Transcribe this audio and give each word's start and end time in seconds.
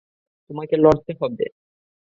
তোমাকে 0.49 0.75
লড়তে 0.77 1.11
হবে। 1.21 1.45